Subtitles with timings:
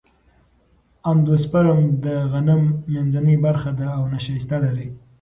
[1.09, 2.61] اندوسپرم د غنم
[2.93, 4.87] منځنۍ برخه ده او نشایسته لري.